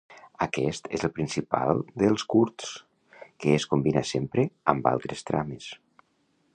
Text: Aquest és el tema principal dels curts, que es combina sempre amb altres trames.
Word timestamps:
Aquest 0.43 0.87
és 0.97 1.01
el 1.01 1.03
tema 1.07 1.15
principal 1.17 1.83
dels 2.03 2.25
curts, 2.35 2.73
que 3.45 3.55
es 3.59 3.69
combina 3.75 4.07
sempre 4.15 4.49
amb 4.75 4.93
altres 4.95 5.27
trames. 5.31 5.71